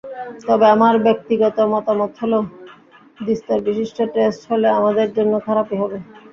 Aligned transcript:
তবে 0.47 0.65
আমার 0.75 0.95
ব্যক্তিগত 1.05 1.57
মতামত 1.73 2.11
হলো 2.21 2.39
দ্বিস্তরবিশিষ্ট 3.17 3.97
টেস্ট 4.13 4.41
হলে 4.51 4.67
আমাদের 4.79 5.07
জন্য 5.17 5.33
খারাপই 5.47 5.77
হবে। 5.81 5.97